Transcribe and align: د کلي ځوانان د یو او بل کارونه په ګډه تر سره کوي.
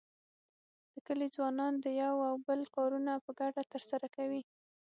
د 0.93 0.95
کلي 1.07 1.27
ځوانان 1.35 1.73
د 1.79 1.85
یو 2.01 2.15
او 2.29 2.35
بل 2.47 2.61
کارونه 2.75 3.11
په 3.25 3.31
ګډه 3.39 3.61
تر 3.73 3.81
سره 3.91 4.07
کوي. 4.15 4.41